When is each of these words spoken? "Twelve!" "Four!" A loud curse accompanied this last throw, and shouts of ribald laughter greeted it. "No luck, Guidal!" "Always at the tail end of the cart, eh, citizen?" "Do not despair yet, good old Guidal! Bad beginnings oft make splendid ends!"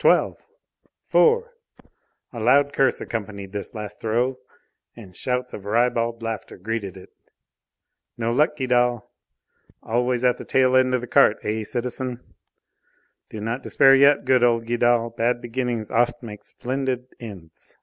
"Twelve!" 0.00 0.44
"Four!" 1.06 1.52
A 2.32 2.40
loud 2.40 2.72
curse 2.72 3.00
accompanied 3.00 3.52
this 3.52 3.72
last 3.72 4.00
throw, 4.00 4.40
and 4.96 5.14
shouts 5.14 5.52
of 5.52 5.64
ribald 5.64 6.24
laughter 6.24 6.56
greeted 6.56 6.96
it. 6.96 7.10
"No 8.18 8.32
luck, 8.32 8.56
Guidal!" 8.56 9.12
"Always 9.80 10.24
at 10.24 10.38
the 10.38 10.44
tail 10.44 10.74
end 10.74 10.92
of 10.92 11.02
the 11.02 11.06
cart, 11.06 11.36
eh, 11.44 11.62
citizen?" 11.62 12.34
"Do 13.30 13.40
not 13.40 13.62
despair 13.62 13.94
yet, 13.94 14.24
good 14.24 14.42
old 14.42 14.66
Guidal! 14.66 15.10
Bad 15.10 15.40
beginnings 15.40 15.88
oft 15.92 16.20
make 16.20 16.42
splendid 16.44 17.06
ends!" 17.20 17.76